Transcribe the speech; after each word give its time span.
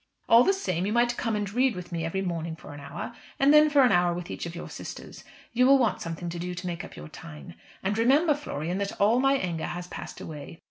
"All 0.27 0.43
the 0.43 0.51
same 0.51 0.87
you 0.87 0.93
might 0.93 1.15
come 1.15 1.35
and 1.35 1.47
read 1.53 1.75
with 1.75 1.91
me 1.91 2.03
every 2.03 2.23
morning 2.23 2.55
for 2.55 2.73
an 2.73 2.79
hour, 2.79 3.13
and 3.39 3.53
then 3.53 3.69
for 3.69 3.83
an 3.83 3.91
hour 3.91 4.15
with 4.15 4.31
each 4.31 4.47
of 4.47 4.55
your 4.55 4.67
sisters. 4.67 5.23
You 5.53 5.67
will 5.67 5.77
want 5.77 6.01
something 6.01 6.27
to 6.29 6.39
do 6.39 6.55
to 6.55 6.65
make 6.65 6.83
up 6.83 6.95
your 6.95 7.07
time. 7.07 7.53
And 7.83 7.95
remember, 7.95 8.33
Florian, 8.33 8.79
that 8.79 8.99
all 8.99 9.19
my 9.19 9.33
anger 9.33 9.67
has 9.67 9.85
passed 9.85 10.19
away. 10.19 10.59